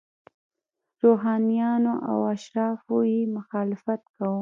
روحانینو 1.03 1.93
او 2.09 2.17
اشرافو 2.33 2.97
یې 3.11 3.21
مخالفت 3.35 4.01
کاوه. 4.15 4.39